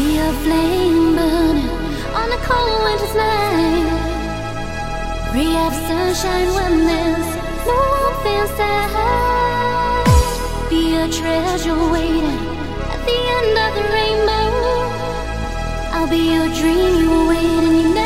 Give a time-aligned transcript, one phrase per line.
[0.00, 1.68] Be a flame burning
[2.20, 3.88] on a cold winter's night.
[5.34, 7.30] Ray of sunshine when there's
[7.68, 9.58] no warmth inside.
[10.70, 12.40] Be a treasure waiting
[12.94, 14.48] at the end of the rainbow.
[15.92, 17.99] I'll be your dream you were waiting, you know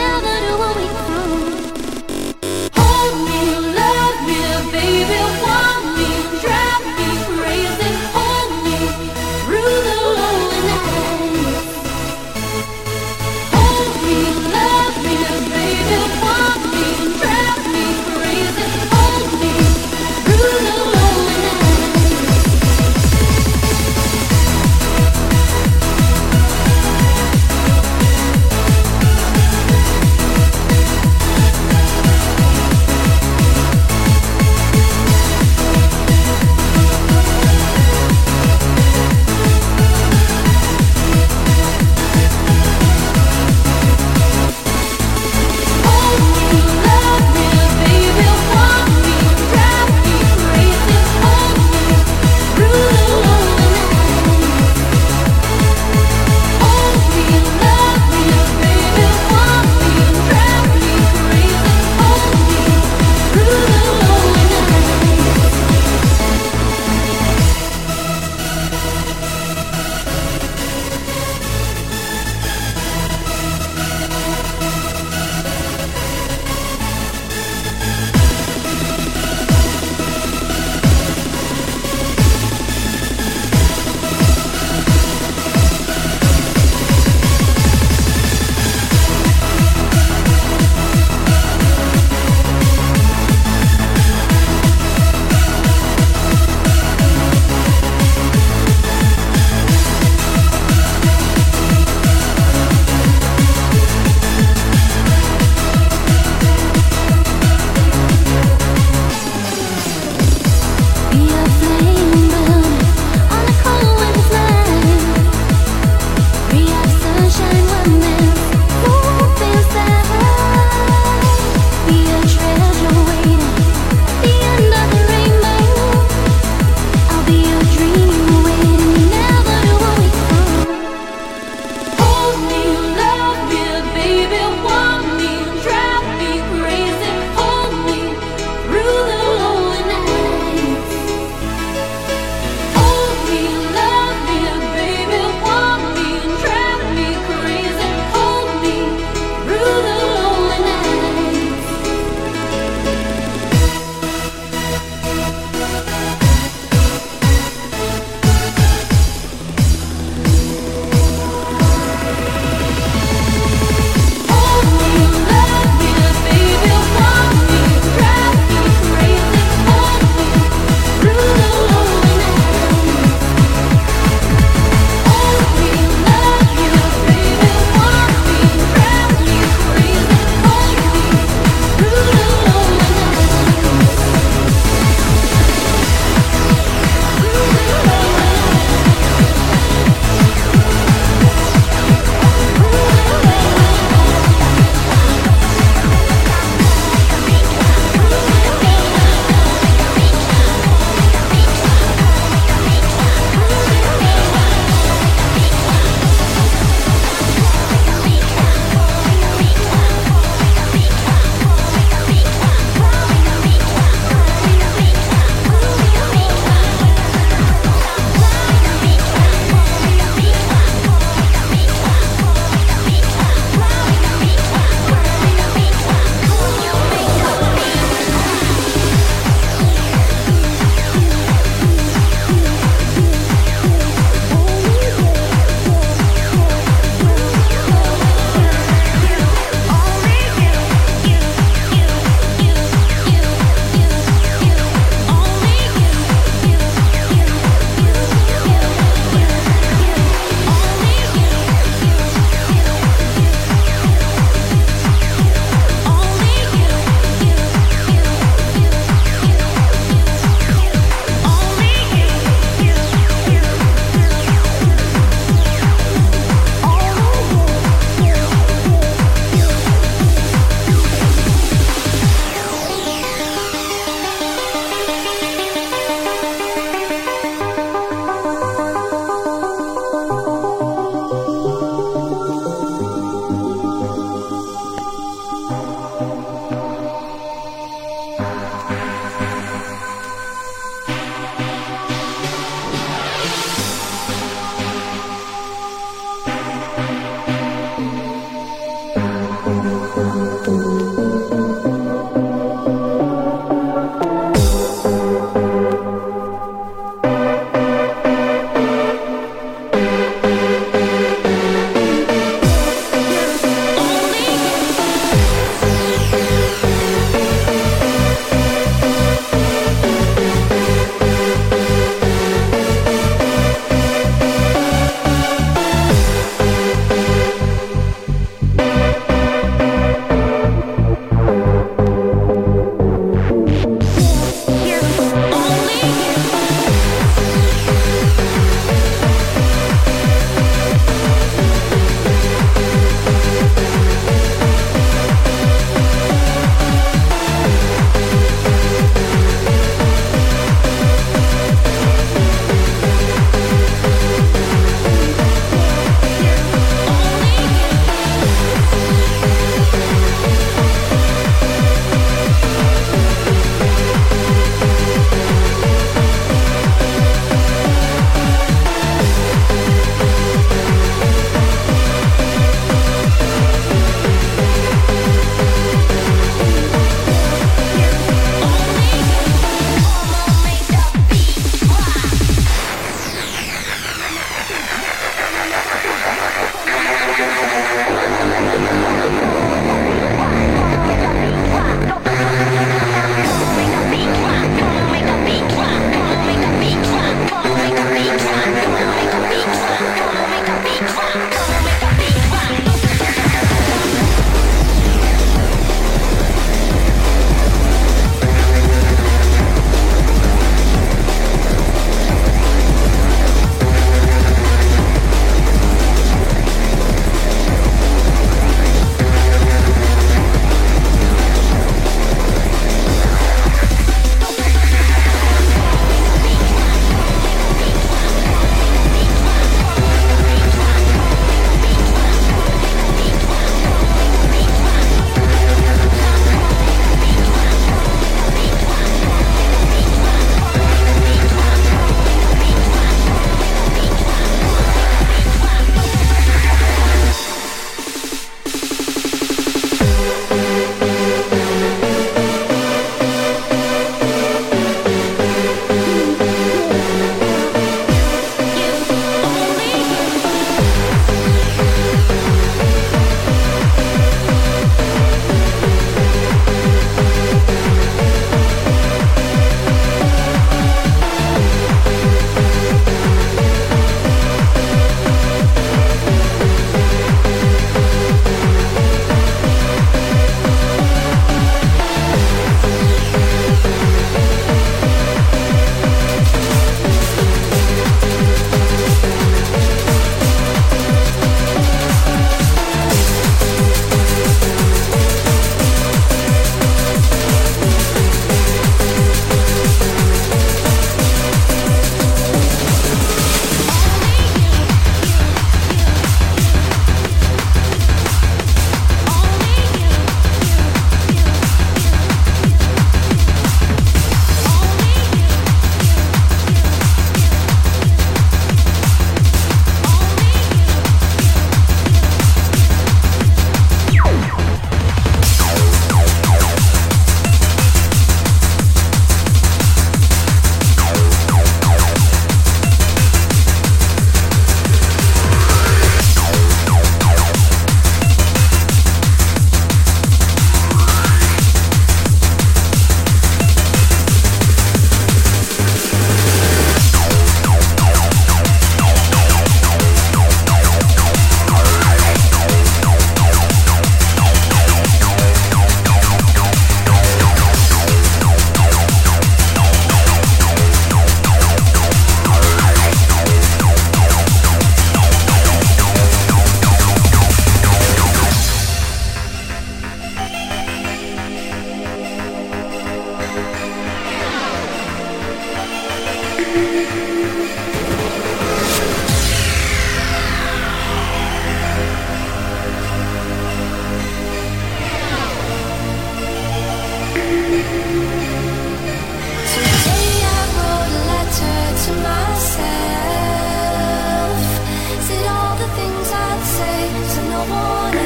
[597.46, 597.96] But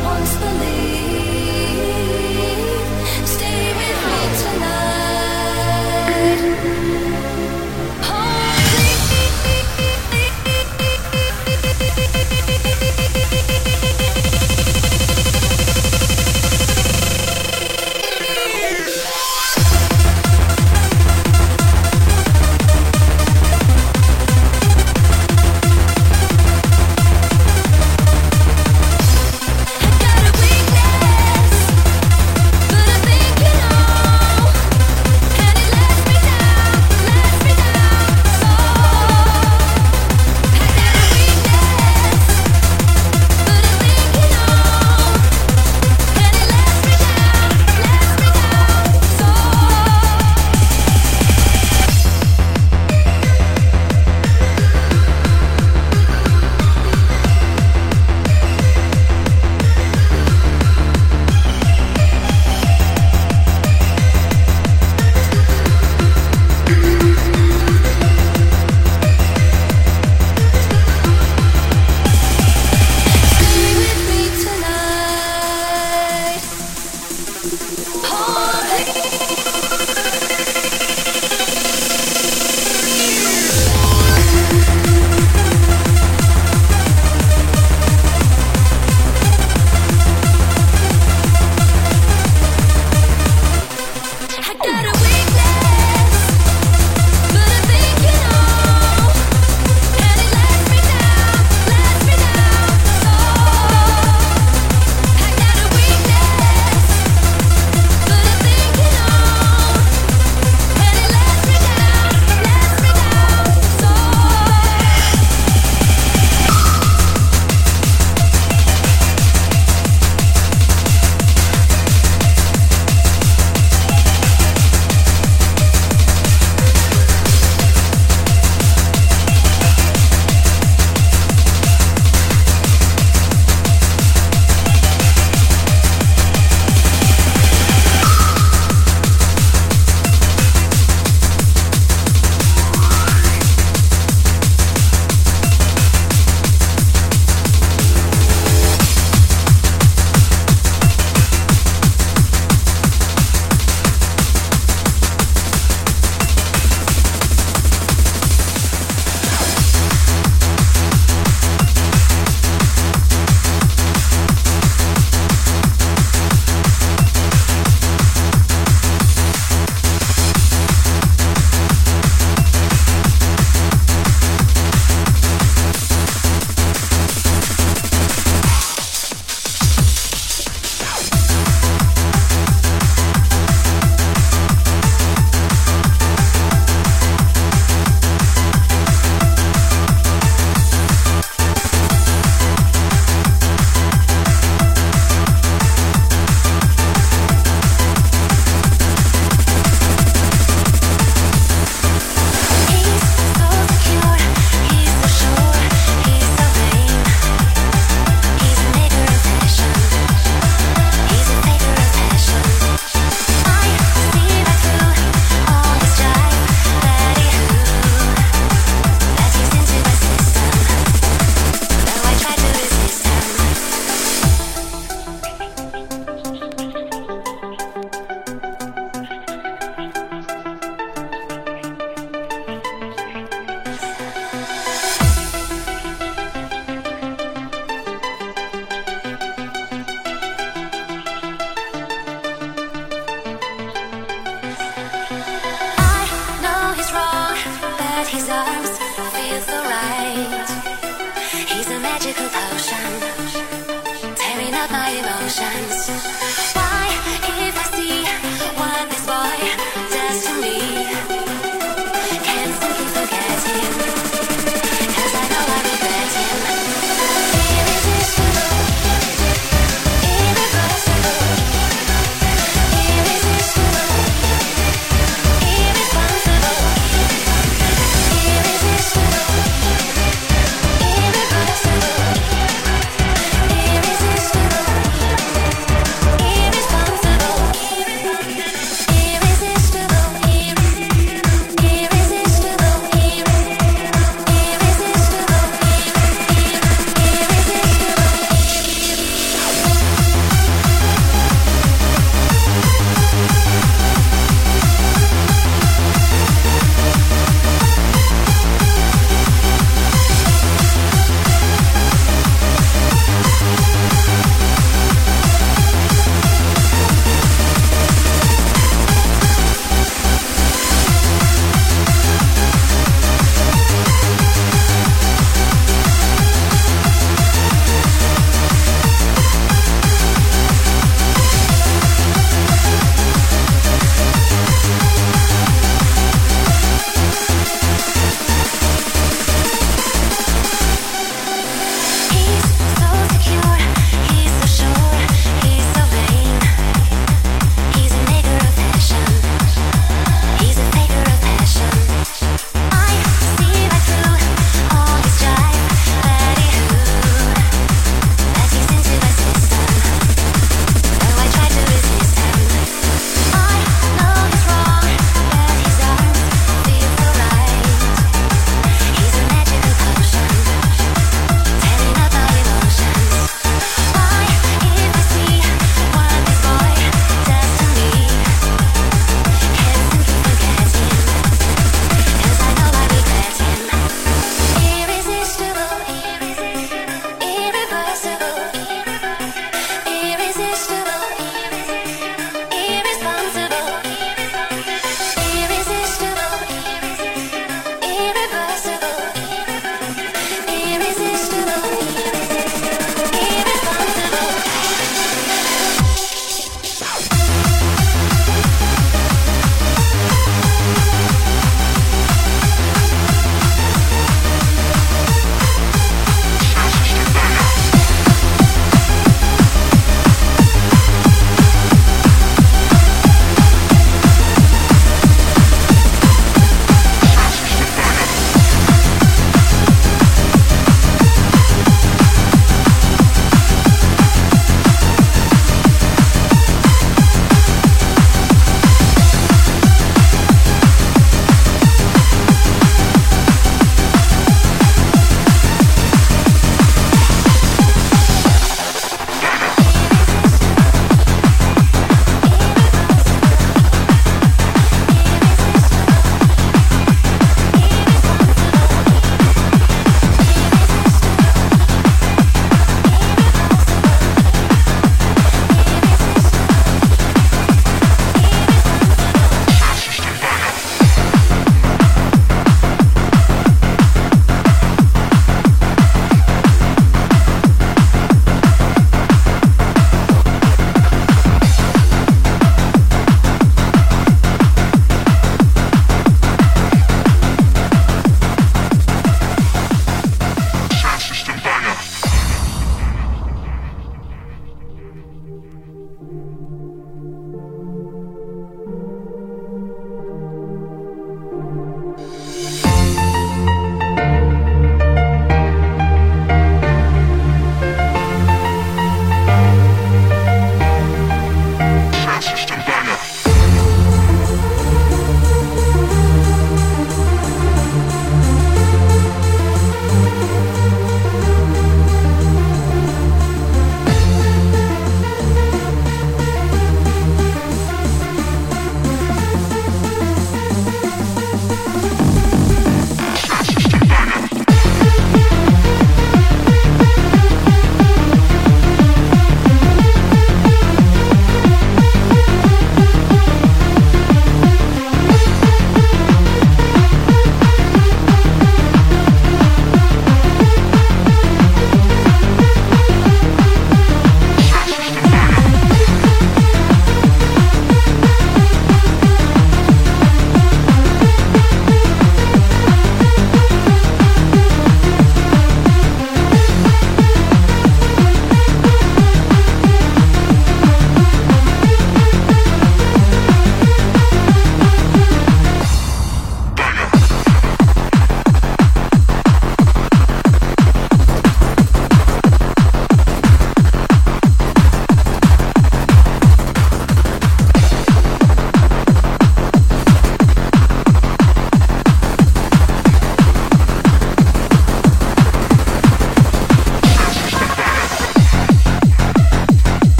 [0.00, 0.91] I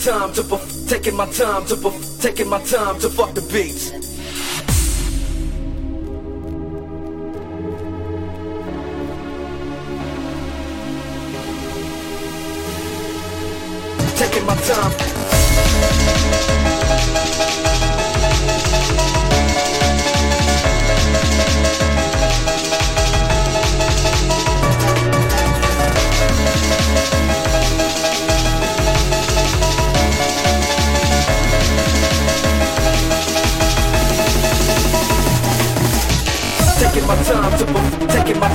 [0.00, 1.99] time to perf- taking my time to perf-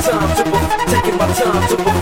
[0.05, 0.43] time to,
[0.91, 1.94] taking my time to.